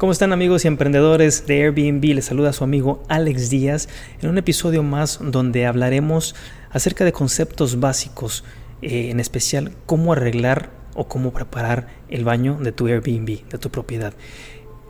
[0.00, 2.02] ¿Cómo están amigos y emprendedores de Airbnb?
[2.14, 3.86] Les saluda su amigo Alex Díaz
[4.22, 6.34] en un episodio más donde hablaremos
[6.70, 8.42] acerca de conceptos básicos,
[8.80, 13.68] eh, en especial cómo arreglar o cómo preparar el baño de tu Airbnb, de tu
[13.68, 14.14] propiedad.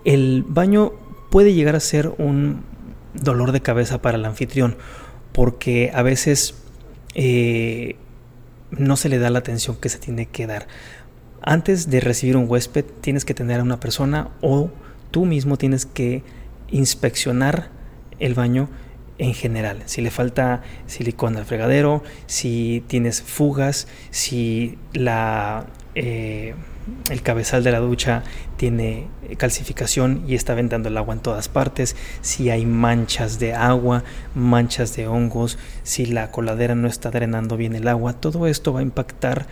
[0.04, 0.92] El baño
[1.32, 2.62] puede llegar a ser un
[3.12, 4.76] dolor de cabeza para el anfitrión
[5.32, 6.54] porque a veces
[7.16, 7.96] eh,
[8.70, 10.68] no se le da la atención que se tiene que dar.
[11.42, 14.70] Antes de recibir un huésped tienes que tener a una persona o
[15.10, 16.22] tú mismo tienes que
[16.70, 17.70] inspeccionar
[18.18, 18.68] el baño
[19.18, 19.82] en general.
[19.84, 26.54] Si le falta silicona al fregadero, si tienes fugas, si la, eh,
[27.10, 28.22] el cabezal de la ducha
[28.56, 34.04] tiene calcificación y está ventando el agua en todas partes, si hay manchas de agua,
[34.34, 38.80] manchas de hongos, si la coladera no está drenando bien el agua, todo esto va
[38.80, 39.46] a impactar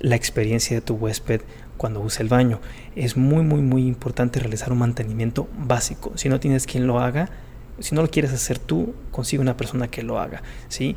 [0.00, 1.42] la experiencia de tu huésped
[1.76, 2.60] cuando use el baño.
[2.96, 6.12] Es muy, muy, muy importante realizar un mantenimiento básico.
[6.16, 7.30] Si no tienes quien lo haga,
[7.78, 10.42] si no lo quieres hacer tú, consigue una persona que lo haga.
[10.68, 10.96] ¿sí?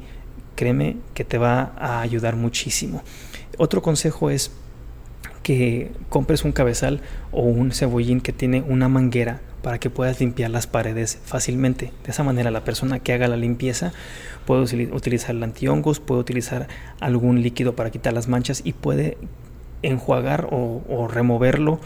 [0.56, 3.04] Créeme que te va a ayudar muchísimo.
[3.58, 4.52] Otro consejo es
[5.44, 10.52] que compres un cabezal o un cebollín que tiene una manguera para que puedas limpiar
[10.52, 11.92] las paredes fácilmente.
[12.04, 13.94] De esa manera la persona que haga la limpieza
[14.46, 16.68] puede utilizar el antihongos, puede utilizar
[17.00, 19.18] algún líquido para quitar las manchas y puede
[19.82, 21.80] enjuagar o, removerlo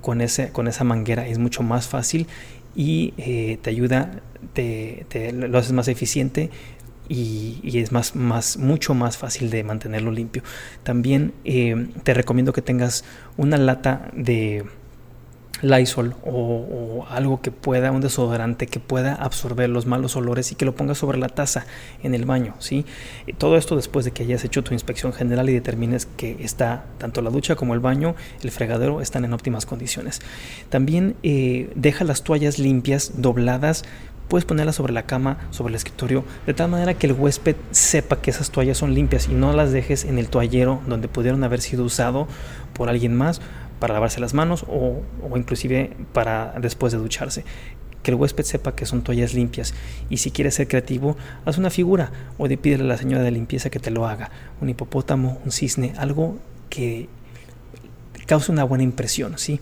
[0.00, 2.26] con, ese, con esa manguera es mucho más fácil
[2.74, 4.20] y eh, te ayuda,
[4.54, 6.50] te, lo haces más eficiente
[7.12, 10.42] y, es más, más, mucho más fácil de mantenerlo limpio.
[10.82, 13.04] También eh, te recomiendo que tengas
[13.36, 14.64] una lata de
[15.60, 20.64] Lysol o, algo que pueda, un desodorante que pueda absorber los malos olores y que
[20.64, 21.66] lo pongas sobre la taza
[22.02, 22.86] en el baño, ¿sí?
[23.38, 27.20] todo esto después de que hayas hecho tu inspección general y determines que está tanto
[27.20, 30.20] la ducha como el baño, el fregadero están en óptimas condiciones.
[30.70, 33.84] También eh, deja las toallas limpias, dobladas,
[34.28, 38.20] puedes ponerlas sobre la cama, sobre el escritorio, de tal manera que el huésped sepa
[38.20, 41.60] que esas toallas son limpias y no las dejes en el toallero donde pudieron haber
[41.60, 42.26] sido usado
[42.72, 43.40] por alguien más
[43.78, 45.02] para lavarse las manos o,
[45.36, 47.44] inclusive para después de ducharse
[48.02, 49.74] que el huésped sepa que son toallas limpias
[50.10, 53.30] y si quieres ser creativo, haz una figura o de pídele a la señora de
[53.30, 54.30] limpieza que te lo haga,
[54.60, 57.08] un hipopótamo, un cisne, algo que
[58.26, 59.60] cause una buena impresión, ¿sí?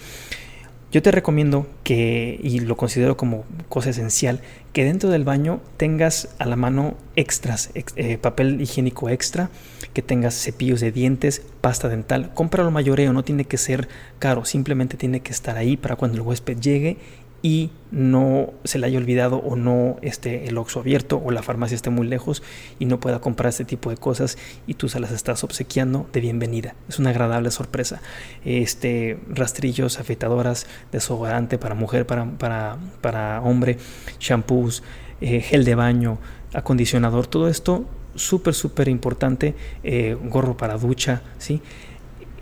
[0.92, 4.40] Yo te recomiendo que, y lo considero como cosa esencial,
[4.72, 9.50] que dentro del baño tengas a la mano extras, eh, papel higiénico extra,
[9.94, 12.32] que tengas cepillos de dientes, pasta dental.
[12.34, 16.22] Cómpralo mayoreo, no tiene que ser caro, simplemente tiene que estar ahí para cuando el
[16.22, 16.96] huésped llegue
[17.42, 21.74] y no se le haya olvidado o no esté el Oxxo abierto o la farmacia
[21.74, 22.42] esté muy lejos
[22.78, 26.20] y no pueda comprar este tipo de cosas y tú se las estás obsequiando de
[26.20, 26.74] bienvenida.
[26.88, 28.00] Es una agradable sorpresa.
[28.44, 33.78] Este, rastrillos, afeitadoras, desodorante para mujer, para, para, para hombre,
[34.18, 34.82] shampoos,
[35.20, 36.18] eh, gel de baño,
[36.52, 41.62] acondicionador, todo esto súper, súper importante, eh, gorro para ducha, ¿sí?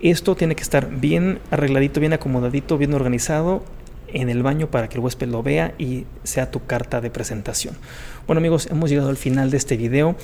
[0.01, 3.65] Esto tiene que estar bien arregladito, bien acomodadito, bien organizado
[4.13, 7.77] en el baño para que el huésped lo vea y sea tu carta de presentación.
[8.27, 10.17] Bueno amigos, hemos llegado al final de este video.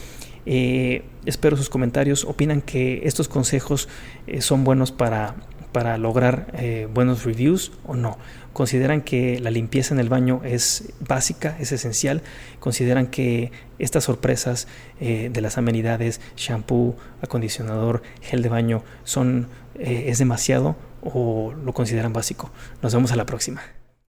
[0.46, 2.24] Eh, espero sus comentarios.
[2.24, 3.88] Opinan que estos consejos
[4.26, 5.36] eh, son buenos para,
[5.74, 8.16] para lograr eh, buenos reviews o no.
[8.54, 12.22] Consideran que la limpieza en el baño es básica, es esencial.
[12.60, 14.66] Consideran que estas sorpresas
[15.00, 22.52] de las amenidades, shampoo, acondicionador, gel de baño, son, es demasiado o lo consideran básico.
[22.80, 23.62] Nos vemos a la próxima.